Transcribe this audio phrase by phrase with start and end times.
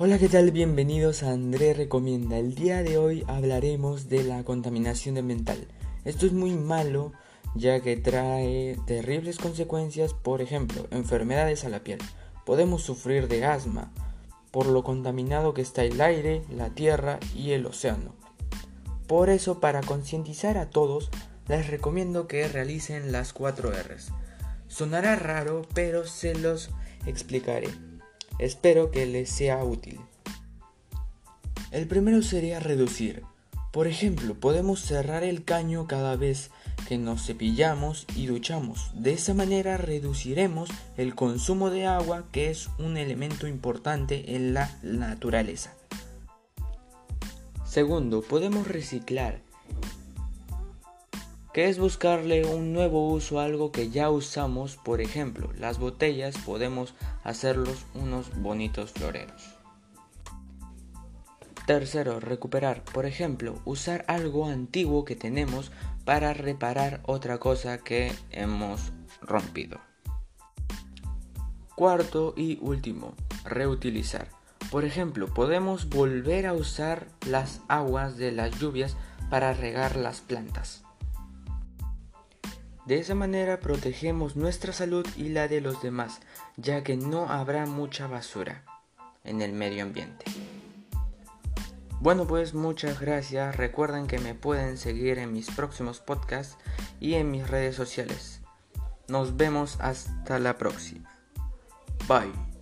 [0.00, 0.52] Hola, ¿qué tal?
[0.52, 2.38] Bienvenidos a André Recomienda.
[2.38, 5.66] El día de hoy hablaremos de la contaminación ambiental.
[6.04, 7.12] Esto es muy malo
[7.56, 11.98] ya que trae terribles consecuencias, por ejemplo, enfermedades a la piel.
[12.46, 13.90] Podemos sufrir de asma
[14.52, 18.14] por lo contaminado que está el aire, la tierra y el océano.
[19.08, 21.10] Por eso, para concientizar a todos,
[21.48, 24.12] les recomiendo que realicen las 4 Rs.
[24.68, 26.70] Sonará raro, pero se los
[27.04, 27.87] explicaré.
[28.38, 30.00] Espero que les sea útil.
[31.70, 33.24] El primero sería reducir.
[33.72, 36.50] Por ejemplo, podemos cerrar el caño cada vez
[36.88, 38.92] que nos cepillamos y duchamos.
[38.94, 44.78] De esa manera reduciremos el consumo de agua que es un elemento importante en la
[44.82, 45.74] naturaleza.
[47.66, 49.42] Segundo, podemos reciclar
[51.52, 56.36] que es buscarle un nuevo uso a algo que ya usamos, por ejemplo, las botellas
[56.38, 59.58] podemos hacerlos unos bonitos floreros.
[61.66, 65.70] Tercero, recuperar, por ejemplo, usar algo antiguo que tenemos
[66.04, 69.78] para reparar otra cosa que hemos rompido.
[71.74, 74.28] Cuarto y último, reutilizar.
[74.70, 78.96] Por ejemplo, podemos volver a usar las aguas de las lluvias
[79.30, 80.87] para regar las plantas.
[82.88, 86.20] De esa manera protegemos nuestra salud y la de los demás,
[86.56, 88.64] ya que no habrá mucha basura
[89.24, 90.24] en el medio ambiente.
[92.00, 96.56] Bueno pues muchas gracias, recuerden que me pueden seguir en mis próximos podcasts
[96.98, 98.40] y en mis redes sociales.
[99.06, 101.14] Nos vemos hasta la próxima.
[102.08, 102.57] Bye.